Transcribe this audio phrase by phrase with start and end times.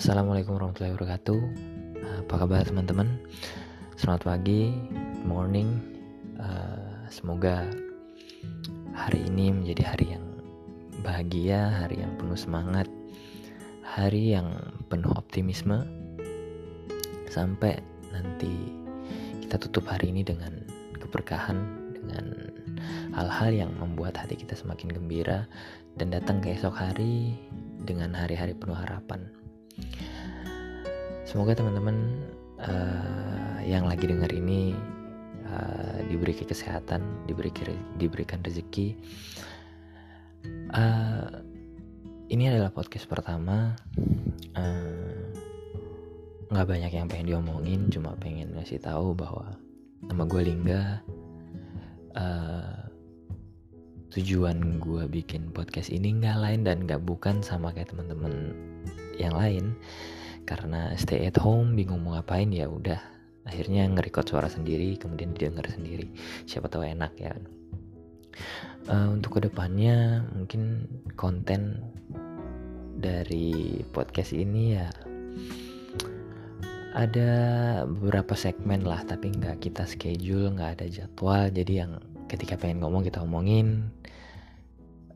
[0.00, 1.40] Assalamualaikum warahmatullahi wabarakatuh.
[2.24, 3.20] Apa kabar teman-teman?
[4.00, 4.72] Selamat pagi,
[5.28, 5.76] morning.
[6.40, 7.68] Uh, semoga
[8.96, 10.24] hari ini menjadi hari yang
[11.04, 12.88] bahagia, hari yang penuh semangat,
[13.84, 15.84] hari yang penuh optimisme.
[17.28, 18.72] Sampai nanti
[19.44, 20.64] kita tutup hari ini dengan
[20.96, 21.60] keberkahan,
[21.92, 22.48] dengan
[23.12, 25.44] hal-hal yang membuat hati kita semakin gembira
[26.00, 27.36] dan datang ke esok hari
[27.84, 29.28] dengan hari-hari penuh harapan.
[31.30, 32.26] Semoga teman-teman
[32.58, 34.74] uh, yang lagi dengar ini
[35.46, 37.54] uh, diberi kesehatan, diberi
[38.02, 38.98] diberikan rezeki.
[40.74, 41.30] Uh,
[42.34, 43.78] ini adalah podcast pertama.
[46.50, 49.54] Nggak uh, banyak yang pengen diomongin, cuma pengen ngasih tahu bahwa
[50.02, 50.98] nama gue Lingga.
[52.10, 52.90] Uh,
[54.10, 58.50] tujuan gue bikin podcast ini nggak lain dan nggak bukan sama kayak teman-teman
[59.14, 59.78] yang lain
[60.48, 63.00] karena stay at home bingung mau ngapain ya udah.
[63.48, 66.12] Akhirnya nge-record suara sendiri kemudian didengar sendiri.
[66.44, 67.32] Siapa tahu enak ya.
[68.88, 70.88] Uh, untuk ke depannya mungkin
[71.18, 71.82] konten
[73.00, 74.88] dari podcast ini ya
[76.90, 77.30] ada
[77.86, 81.46] beberapa segmen lah tapi nggak kita schedule nggak ada jadwal.
[81.50, 83.90] Jadi yang ketika pengen ngomong kita omongin.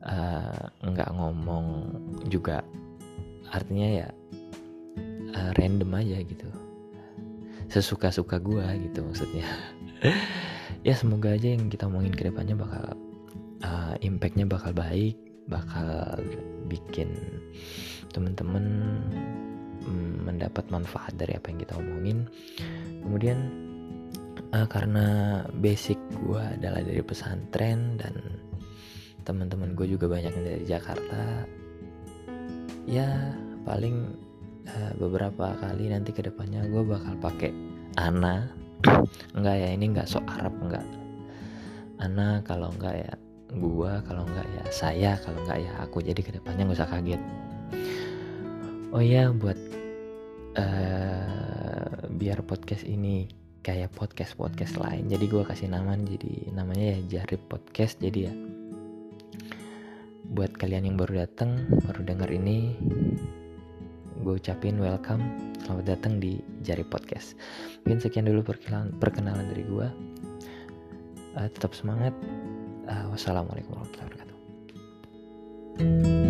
[0.05, 1.89] Uh, nggak ngomong
[2.29, 2.61] juga.
[3.49, 4.07] Artinya ya
[5.35, 6.47] uh, random aja gitu.
[7.69, 9.47] Sesuka-suka gue gitu maksudnya.
[10.85, 12.93] Ya semoga aja yang kita omongin ke depannya bakal
[13.65, 15.17] uh, impactnya bakal baik
[15.49, 16.21] bakal
[16.69, 17.09] bikin
[18.13, 18.65] temen-temen
[19.89, 22.29] um, mendapat manfaat dari apa yang kita omongin.
[23.01, 23.37] Kemudian
[24.53, 25.05] uh, karena
[25.57, 28.13] basic gue adalah dari pesantren dan
[29.25, 31.21] teman-teman gue juga banyak yang dari Jakarta
[32.85, 33.33] ya
[33.65, 34.13] paling
[34.69, 37.51] uh, beberapa kali nanti ke depannya gue bakal pakai
[37.95, 38.49] Ana.
[39.33, 40.85] Enggak ya ini enggak so Arab enggak.
[42.01, 43.13] Ana kalau enggak ya
[43.55, 46.03] gue kalau enggak ya saya kalau enggak ya aku.
[46.03, 47.21] Jadi ke depannya nggak usah kaget.
[48.95, 49.59] Oh ya buat
[50.55, 53.27] uh, biar podcast ini
[53.65, 55.09] kayak podcast podcast lain.
[55.09, 57.97] Jadi gue kasih nama jadi namanya ya Jarib Podcast.
[57.97, 58.33] Jadi ya
[60.35, 62.73] buat kalian yang baru datang baru dengar ini
[64.45, 65.25] ucapin welcome.
[65.65, 67.33] Selamat datang di Jari Podcast.
[67.81, 69.89] Mungkin sekian dulu perkenalan, perkenalan dari gue
[71.33, 72.13] uh, tetap semangat.
[72.85, 76.24] Uh, wassalamualaikum warahmatullahi wabarakatuh